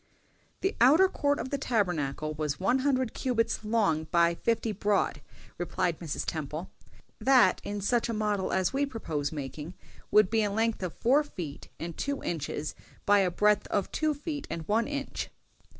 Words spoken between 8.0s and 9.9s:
a model as we propose making,